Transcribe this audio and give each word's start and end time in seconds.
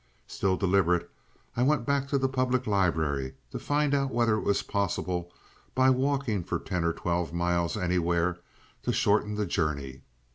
Still 0.25 0.57
deliberate, 0.57 1.07
I 1.55 1.61
went 1.61 1.85
back 1.85 2.07
to 2.07 2.17
the 2.17 2.27
Public 2.27 2.65
Library 2.65 3.35
to 3.51 3.59
find 3.59 3.93
out 3.93 4.09
whether 4.09 4.33
it 4.33 4.41
was 4.43 4.63
possible, 4.63 5.31
by 5.75 5.91
walking 5.91 6.43
for 6.43 6.57
ten 6.57 6.83
or 6.83 6.91
twelve 6.91 7.31
miles 7.33 7.77
anywhere, 7.77 8.39
to 8.81 8.91
shorten 8.93 9.35
the 9.35 9.45
journey. 9.45 10.01